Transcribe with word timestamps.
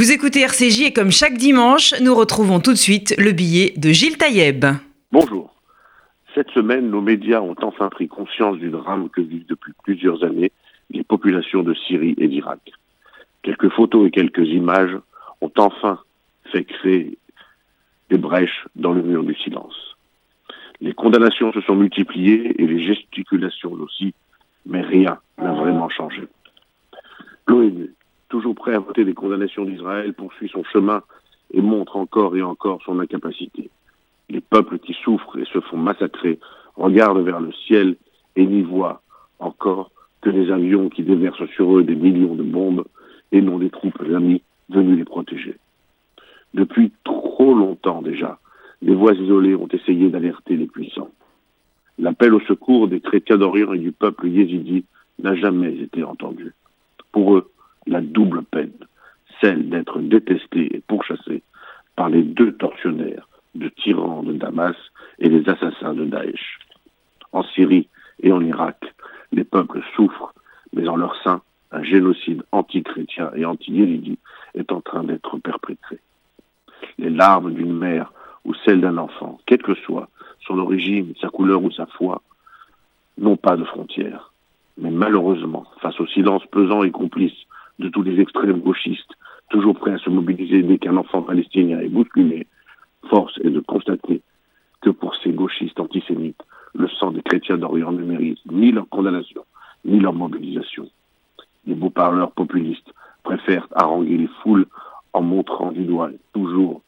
Vous 0.00 0.12
écoutez 0.12 0.40
RCJ 0.40 0.80
et 0.80 0.92
comme 0.94 1.10
chaque 1.10 1.36
dimanche, 1.36 1.92
nous 2.00 2.14
retrouvons 2.14 2.58
tout 2.58 2.72
de 2.72 2.78
suite 2.78 3.14
le 3.18 3.32
billet 3.32 3.74
de 3.76 3.90
Gilles 3.90 4.16
Taïeb. 4.16 4.64
Bonjour. 5.12 5.54
Cette 6.34 6.48
semaine, 6.52 6.88
nos 6.88 7.02
médias 7.02 7.42
ont 7.42 7.54
enfin 7.60 7.90
pris 7.90 8.08
conscience 8.08 8.56
du 8.56 8.70
drame 8.70 9.10
que 9.10 9.20
vivent 9.20 9.44
depuis 9.46 9.74
plusieurs 9.84 10.24
années 10.24 10.52
les 10.88 11.04
populations 11.04 11.62
de 11.62 11.74
Syrie 11.74 12.14
et 12.16 12.28
d'Irak. 12.28 12.72
Quelques 13.42 13.68
photos 13.68 14.08
et 14.08 14.10
quelques 14.10 14.48
images 14.48 14.96
ont 15.42 15.52
enfin 15.58 15.98
fait 16.50 16.64
créer 16.64 17.18
des 18.08 18.16
brèches 18.16 18.64
dans 18.76 18.92
le 18.92 19.02
mur 19.02 19.22
du 19.22 19.34
silence. 19.34 19.98
Les 20.80 20.94
condamnations 20.94 21.52
se 21.52 21.60
sont 21.60 21.76
multipliées 21.76 22.54
et 22.56 22.66
les 22.66 22.82
gesticulations 22.82 23.72
aussi, 23.72 24.14
mais 24.64 24.80
rien 24.80 25.18
n'a 25.36 25.52
vraiment 25.52 25.90
changé. 25.90 26.26
Toujours 28.30 28.54
prêt 28.54 28.74
à 28.74 28.78
voter 28.78 29.04
des 29.04 29.12
condamnations 29.12 29.66
d'Israël, 29.66 30.14
poursuit 30.14 30.48
son 30.48 30.64
chemin 30.64 31.02
et 31.52 31.60
montre 31.60 31.96
encore 31.96 32.36
et 32.36 32.42
encore 32.42 32.80
son 32.84 32.98
incapacité. 32.98 33.68
Les 34.30 34.40
peuples 34.40 34.78
qui 34.78 34.94
souffrent 34.94 35.38
et 35.38 35.44
se 35.44 35.60
font 35.60 35.76
massacrer 35.76 36.38
regardent 36.76 37.20
vers 37.20 37.40
le 37.40 37.52
ciel 37.52 37.96
et 38.36 38.46
n'y 38.46 38.62
voient 38.62 39.02
encore 39.40 39.90
que 40.22 40.30
des 40.30 40.50
avions 40.50 40.88
qui 40.88 41.02
déversent 41.02 41.50
sur 41.56 41.76
eux 41.76 41.82
des 41.82 41.96
millions 41.96 42.34
de 42.34 42.42
bombes 42.42 42.84
et 43.32 43.42
non 43.42 43.58
des 43.58 43.70
troupes 43.70 44.00
amies 44.14 44.42
venues 44.68 44.96
les 44.96 45.04
protéger. 45.04 45.56
Depuis 46.54 46.92
trop 47.04 47.54
longtemps 47.54 48.02
déjà, 48.02 48.38
des 48.82 48.94
voix 48.94 49.12
isolées 49.14 49.54
ont 49.54 49.68
essayé 49.68 50.08
d'alerter 50.08 50.56
les 50.56 50.66
puissants. 50.66 51.10
L'appel 51.98 52.34
au 52.34 52.40
secours 52.40 52.88
des 52.88 53.00
chrétiens 53.00 53.36
d'Orient 53.36 53.72
et 53.72 53.78
du 53.78 53.92
peuple 53.92 54.28
yézidi 54.28 54.84
n'a 55.18 55.34
jamais 55.34 55.74
été 55.74 56.02
entendu. 56.02 56.54
Pour 57.12 57.34
eux, 57.34 57.49
la 57.90 58.00
double 58.00 58.42
peine, 58.44 58.72
celle 59.40 59.68
d'être 59.68 59.98
détestés 59.98 60.76
et 60.76 60.80
pourchassés 60.86 61.42
par 61.96 62.08
les 62.08 62.22
deux 62.22 62.52
tortionnaires 62.52 63.28
de 63.56 63.68
tyrans 63.68 64.22
de 64.22 64.32
Damas 64.32 64.76
et 65.18 65.28
les 65.28 65.46
assassins 65.48 65.92
de 65.94 66.04
Daesh. 66.04 66.60
En 67.32 67.42
Syrie 67.42 67.88
et 68.22 68.32
en 68.32 68.40
Irak, 68.40 68.94
les 69.32 69.44
peuples 69.44 69.82
souffrent, 69.96 70.32
mais 70.72 70.88
en 70.88 70.96
leur 70.96 71.20
sein, 71.22 71.42
un 71.72 71.82
génocide 71.82 72.44
anti-chrétien 72.52 73.32
et 73.34 73.44
anti-yézidi 73.44 74.18
est 74.54 74.70
en 74.70 74.80
train 74.80 75.02
d'être 75.02 75.38
perpétré. 75.38 75.98
Les 76.98 77.10
larmes 77.10 77.52
d'une 77.52 77.76
mère 77.76 78.12
ou 78.44 78.54
celles 78.64 78.80
d'un 78.80 78.98
enfant, 78.98 79.40
quelle 79.46 79.62
que 79.62 79.74
soit 79.74 80.08
son 80.46 80.58
origine, 80.58 81.12
sa 81.20 81.28
couleur 81.28 81.62
ou 81.62 81.72
sa 81.72 81.86
foi, 81.86 82.22
n'ont 83.18 83.36
pas 83.36 83.56
de 83.56 83.64
frontières. 83.64 84.32
Mais 84.78 84.90
malheureusement, 84.90 85.64
face 85.80 86.00
au 86.00 86.06
silence 86.06 86.46
pesant 86.46 86.84
et 86.84 86.90
complice 86.90 87.36
de 87.80 87.88
tous 87.88 88.02
les 88.02 88.20
extrêmes 88.20 88.60
gauchistes, 88.60 89.14
toujours 89.50 89.74
prêts 89.74 89.94
à 89.94 89.98
se 89.98 90.10
mobiliser 90.10 90.62
dès 90.62 90.78
qu'un 90.78 90.96
enfant 90.96 91.22
palestinien 91.22 91.80
est 91.80 91.88
bousculé, 91.88 92.46
force 93.08 93.36
est 93.42 93.50
de 93.50 93.60
constater 93.60 94.22
que 94.82 94.90
pour 94.90 95.16
ces 95.16 95.32
gauchistes 95.32 95.80
antisémites, 95.80 96.42
le 96.74 96.88
sang 96.88 97.10
des 97.10 97.22
chrétiens 97.22 97.58
d'Orient 97.58 97.92
ne 97.92 98.04
mérite 98.04 98.38
ni 98.50 98.70
leur 98.70 98.88
condamnation, 98.88 99.44
ni 99.84 99.98
leur 99.98 100.12
mobilisation. 100.12 100.88
Les 101.66 101.74
beaux 101.74 101.90
parleurs 101.90 102.32
populistes 102.32 102.92
préfèrent 103.22 103.68
haranguer 103.74 104.16
les 104.18 104.30
foules 104.42 104.66
en 105.12 105.22
montrant 105.22 105.72
du 105.72 105.84
doigt 105.84 106.10
toujours 106.32 106.82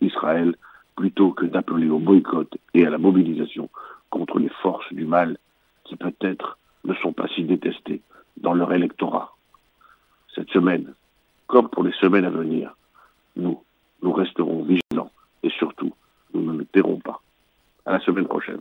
Israël 0.00 0.54
plutôt 0.96 1.30
que 1.30 1.46
d'appeler 1.46 1.88
au 1.88 1.98
boycott 1.98 2.56
et 2.74 2.86
à 2.86 2.90
la 2.90 2.98
mobilisation 2.98 3.68
contre 4.10 4.38
les 4.38 4.48
forces 4.62 4.92
du 4.92 5.04
mal 5.04 5.38
qui 5.84 5.96
peut-être 5.96 6.58
ne 6.84 6.94
sont 6.94 7.12
pas 7.12 7.28
si 7.28 7.44
détestées 7.44 8.00
dans 8.36 8.54
leur 8.54 8.72
électorat. 8.72 9.37
Cette 10.38 10.50
semaine, 10.50 10.94
comme 11.48 11.68
pour 11.68 11.82
les 11.82 11.90
semaines 11.94 12.24
à 12.24 12.30
venir, 12.30 12.76
nous, 13.34 13.60
nous 14.02 14.12
resterons 14.12 14.62
vigilants 14.62 15.10
et 15.42 15.50
surtout, 15.50 15.92
nous 16.32 16.42
ne 16.42 16.58
nous 16.58 16.64
tairons 16.64 17.00
pas. 17.00 17.20
À 17.84 17.94
la 17.94 18.00
semaine 18.00 18.28
prochaine. 18.28 18.60